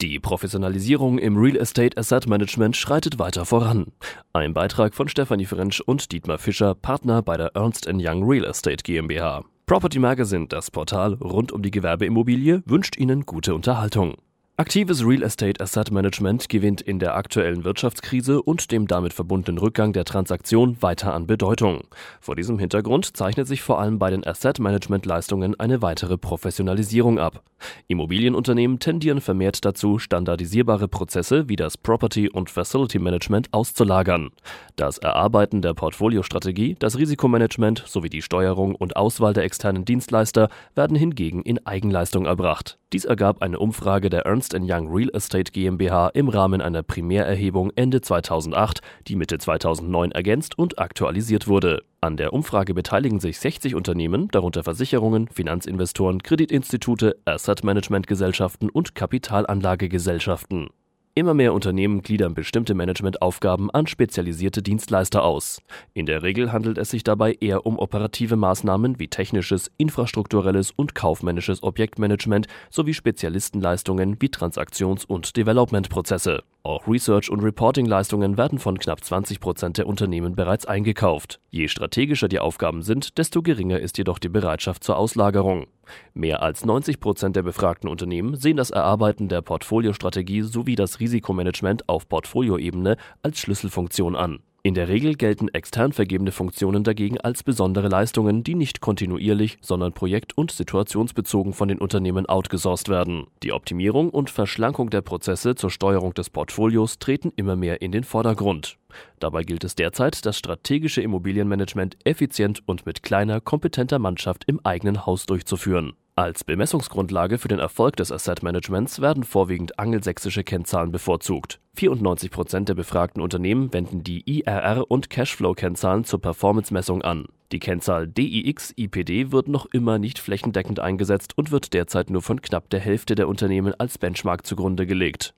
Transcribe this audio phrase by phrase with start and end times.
[0.00, 3.86] Die Professionalisierung im Real Estate Asset Management schreitet weiter voran.
[4.32, 8.84] Ein Beitrag von Stefanie Frensch und Dietmar Fischer, Partner bei der Ernst Young Real Estate
[8.84, 9.44] GmbH.
[9.66, 14.14] Property Magazine, das Portal rund um die Gewerbeimmobilie, wünscht Ihnen gute Unterhaltung.
[14.60, 19.92] Aktives Real Estate Asset Management gewinnt in der aktuellen Wirtschaftskrise und dem damit verbundenen Rückgang
[19.92, 21.82] der Transaktion weiter an Bedeutung.
[22.20, 27.20] Vor diesem Hintergrund zeichnet sich vor allem bei den Asset Management Leistungen eine weitere Professionalisierung
[27.20, 27.44] ab.
[27.86, 34.30] Immobilienunternehmen tendieren vermehrt dazu, standardisierbare Prozesse wie das Property und Facility Management auszulagern.
[34.74, 40.96] Das Erarbeiten der Portfoliostrategie, das Risikomanagement sowie die Steuerung und Auswahl der externen Dienstleister werden
[40.96, 42.77] hingegen in Eigenleistung erbracht.
[42.94, 48.00] Dies ergab eine Umfrage der Ernst Young Real Estate GmbH im Rahmen einer Primärerhebung Ende
[48.00, 51.82] 2008, die Mitte 2009 ergänzt und aktualisiert wurde.
[52.00, 58.94] An der Umfrage beteiligen sich 60 Unternehmen, darunter Versicherungen, Finanzinvestoren, Kreditinstitute, Asset Management Gesellschaften und
[58.94, 60.70] Kapitalanlagegesellschaften.
[61.18, 65.60] Immer mehr Unternehmen gliedern bestimmte Managementaufgaben an spezialisierte Dienstleister aus.
[65.92, 70.94] In der Regel handelt es sich dabei eher um operative Maßnahmen wie technisches, infrastrukturelles und
[70.94, 76.44] kaufmännisches Objektmanagement sowie Spezialistenleistungen wie Transaktions- und Developmentprozesse.
[76.62, 81.40] Auch Research- und Reporting-Leistungen werden von knapp 20 Prozent der Unternehmen bereits eingekauft.
[81.50, 85.66] Je strategischer die Aufgaben sind, desto geringer ist jedoch die Bereitschaft zur Auslagerung.
[86.14, 91.88] Mehr als 90 Prozent der befragten Unternehmen sehen das Erarbeiten der Portfoliostrategie sowie das Risikomanagement
[91.88, 94.40] auf Portfolioebene als Schlüsselfunktion an.
[94.68, 99.94] In der Regel gelten extern vergebene Funktionen dagegen als besondere Leistungen, die nicht kontinuierlich, sondern
[99.94, 103.28] projekt- und situationsbezogen von den Unternehmen outgesourced werden.
[103.42, 108.04] Die Optimierung und Verschlankung der Prozesse zur Steuerung des Portfolios treten immer mehr in den
[108.04, 108.76] Vordergrund.
[109.20, 115.06] Dabei gilt es derzeit, das strategische Immobilienmanagement effizient und mit kleiner, kompetenter Mannschaft im eigenen
[115.06, 115.94] Haus durchzuführen.
[116.18, 121.60] Als Bemessungsgrundlage für den Erfolg des Asset Managements werden vorwiegend angelsächsische Kennzahlen bevorzugt.
[121.76, 127.26] 94 Prozent der befragten Unternehmen wenden die IRR- und Cashflow-Kennzahlen zur Performance-Messung an.
[127.52, 132.68] Die Kennzahl DIX-IPD wird noch immer nicht flächendeckend eingesetzt und wird derzeit nur von knapp
[132.68, 135.34] der Hälfte der Unternehmen als Benchmark zugrunde gelegt.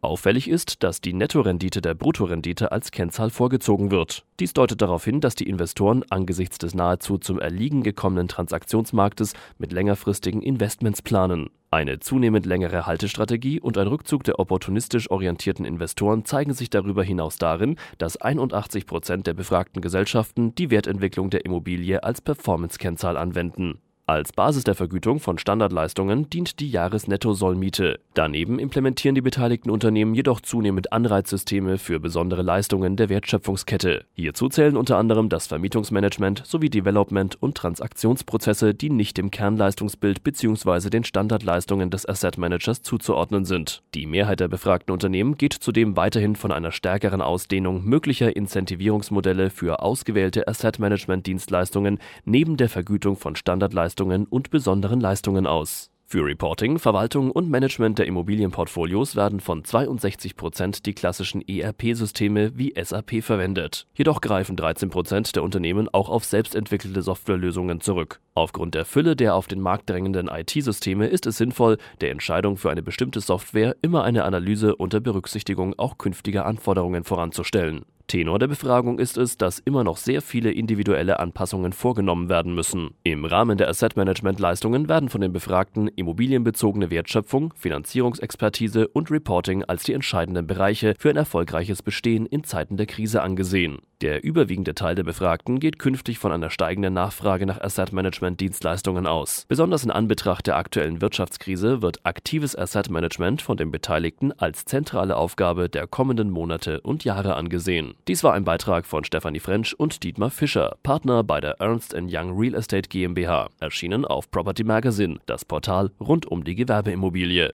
[0.00, 4.24] Auffällig ist, dass die Nettorendite der Bruttorendite als Kennzahl vorgezogen wird.
[4.38, 9.72] Dies deutet darauf hin, dass die Investoren angesichts des nahezu zum Erliegen gekommenen Transaktionsmarktes mit
[9.72, 11.50] längerfristigen Investments planen.
[11.70, 17.38] Eine zunehmend längere Haltestrategie und ein Rückzug der opportunistisch orientierten Investoren zeigen sich darüber hinaus
[17.38, 23.80] darin, dass 81 Prozent der befragten Gesellschaften die Wertentwicklung der Immobilie als Performance-Kennzahl anwenden.
[24.08, 27.98] Als Basis der Vergütung von Standardleistungen dient die Jahresnetto-Sollmiete.
[28.14, 34.04] Daneben implementieren die beteiligten Unternehmen jedoch zunehmend Anreizsysteme für besondere Leistungen der Wertschöpfungskette.
[34.14, 40.88] Hierzu zählen unter anderem das Vermietungsmanagement sowie Development- und Transaktionsprozesse, die nicht dem Kernleistungsbild bzw.
[40.88, 43.82] den Standardleistungen des Asset Managers zuzuordnen sind.
[43.96, 49.82] Die Mehrheit der befragten Unternehmen geht zudem weiterhin von einer stärkeren Ausdehnung möglicher Incentivierungsmodelle für
[49.82, 55.90] ausgewählte Asset Management Dienstleistungen neben der Vergütung von Standardleistungen Leistungen und besonderen Leistungen aus.
[56.04, 62.74] Für Reporting, Verwaltung und Management der Immobilienportfolios werden von 62 Prozent die klassischen ERP-Systeme wie
[62.78, 63.86] SAP verwendet.
[63.94, 68.20] Jedoch greifen 13 Prozent der Unternehmen auch auf selbstentwickelte Softwarelösungen zurück.
[68.34, 72.70] Aufgrund der Fülle der auf den Markt drängenden IT-Systeme ist es sinnvoll, der Entscheidung für
[72.70, 77.86] eine bestimmte Software immer eine Analyse unter Berücksichtigung auch künftiger Anforderungen voranzustellen.
[78.06, 82.90] Tenor der Befragung ist es, dass immer noch sehr viele individuelle Anpassungen vorgenommen werden müssen.
[83.02, 89.64] Im Rahmen der Asset Management Leistungen werden von den Befragten immobilienbezogene Wertschöpfung, Finanzierungsexpertise und Reporting
[89.64, 93.78] als die entscheidenden Bereiche für ein erfolgreiches Bestehen in Zeiten der Krise angesehen.
[94.02, 99.06] Der überwiegende Teil der Befragten geht künftig von einer steigenden Nachfrage nach Asset Management Dienstleistungen
[99.06, 99.46] aus.
[99.48, 105.16] Besonders in Anbetracht der aktuellen Wirtschaftskrise wird aktives Asset Management von den Beteiligten als zentrale
[105.16, 107.94] Aufgabe der kommenden Monate und Jahre angesehen.
[108.06, 112.38] Dies war ein Beitrag von Stefanie Frensch und Dietmar Fischer, Partner bei der Ernst Young
[112.38, 117.44] Real Estate GmbH, erschienen auf Property Magazine, das Portal rund um die Gewerbeimmobilie.